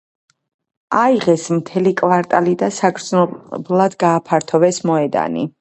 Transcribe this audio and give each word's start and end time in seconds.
აიღეს 1.01 1.43
მთელი 1.57 1.93
კვარტალი 2.01 2.55
და 2.63 2.71
საგრძნობლად 2.79 4.01
გააფართოვეს 4.07 4.85
მოედანი. 4.93 5.49